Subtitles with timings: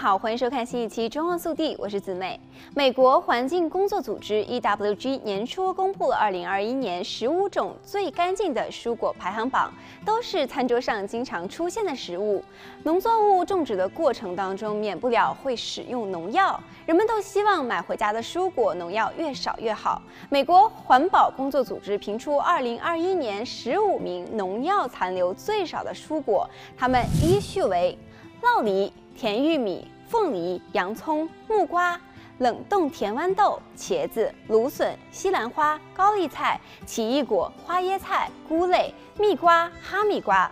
[0.00, 2.40] 好，欢迎收看新一期《中澳速递》，我是子美。
[2.74, 9.70] 美国环境工作组织 （EWG） 年初公布了2021年十五种最干净的蔬果排行榜，
[10.02, 12.42] 都是餐桌上经常出现的食物。
[12.82, 20.00] 农作物种植的过程当中，免不了会使用农药，人们都希望买回家的蔬果农药越少越好。
[20.30, 27.98] 美国环保工作组织评出2021年十五名农药残留最少的蔬果，它们依序为。
[28.42, 31.96] 酪梨、甜玉米、凤梨、洋葱、木瓜、
[32.38, 40.50] 冷冻甜豌豆、茄子、芦笋、西兰花、高丽菜、奇异果、花椰菜、菇类、蜜瓜、哈密瓜。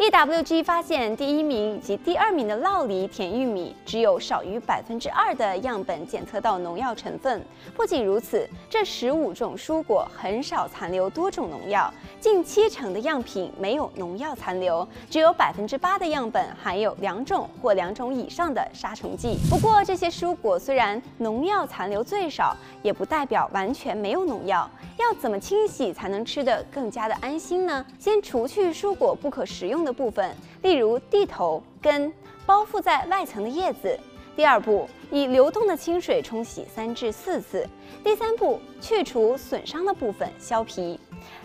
[0.00, 7.44] EWG 发现，第一名以及第二名的酪梨、甜玉米只有少于百分之二的样本检测到农药成分。
[7.76, 19.36] 不仅如此，这十五种蔬果很少残留多种农药，近七成的样品没有农药残留，只有百分之八的样本含有两种或两种以上的杀虫剂。
[19.50, 24.66] 不过，这些蔬果虽然农药残留最少，也不代表完全没有农药。
[24.96, 27.84] 要怎么清洗才能吃得更加的安心呢？
[27.98, 32.12] 先除去蔬果不可食用的部分，例如蒂头、根、
[32.46, 33.98] 包覆在外层的叶子。
[34.36, 37.68] 第二步，以流动的清水冲洗三至四次。
[38.02, 40.98] 第三步，去除损伤的部分，削皮。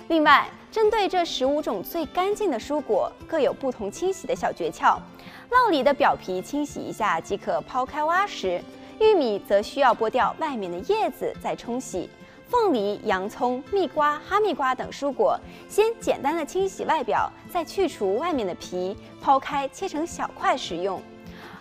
[0.08, 4.98] 另外，针对这十五种最干净的蔬果，各有不同清洗的小诀窍。
[5.50, 8.62] 烙梨的表皮清洗一下即可抛开挖食，
[9.00, 12.10] 玉米则需要剥掉外面的叶子再冲洗。
[12.48, 21.02] 凤梨、洋葱、蜜瓜、哈密瓜等蔬果，先简单的清洗外表，再去除外面的皮，抛开切成小块食用。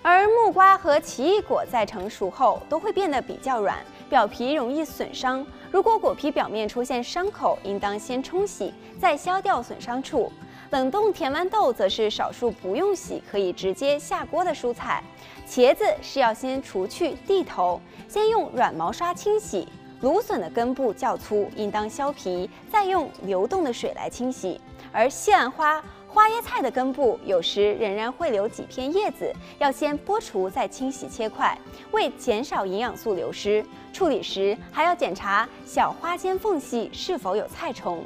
[0.02, 3.78] 而木瓜和奇异果在成熟后都会变得比较软，
[4.10, 5.44] 表皮容易损伤。
[5.72, 10.30] 如果果皮表面出现伤口，应当先冲洗，再削掉损伤处。
[10.70, 15.02] 冷冻甜豌豆则是少数不用洗，可以直接下锅的蔬菜。
[15.48, 19.66] 茄子是要先除去蒂头，先用软毛刷清洗。
[20.00, 24.60] 芦笋的根部较粗，应当削皮，再用流动的水来清洗。
[24.92, 31.56] 而西兰花、花椰菜的根部有时仍然会留几片叶子，要先剥除再清洗切块，
[31.90, 33.64] 为减少营养素流失。
[33.92, 38.04] 处理时还要检查小花间缝隙是否有菜虫。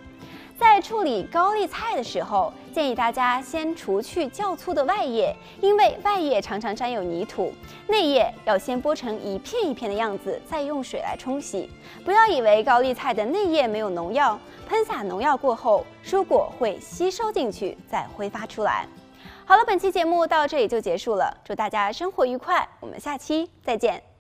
[0.59, 7.53] 在处理高丽菜的时候，建议大家先除去较粗的外叶，因为外叶常常沾有泥土。
[7.87, 11.71] 内叶要先剥成一片一片的样子，再用水来冲洗。
[12.05, 14.37] 不要以为高丽菜的内叶没有农药，
[14.69, 18.85] 喷洒农药过后，蔬果会吸收进去，再挥发出来。
[19.47, 24.18] 好了，本期节目到这里就结束了，祝大家生活愉快，我们下期再见。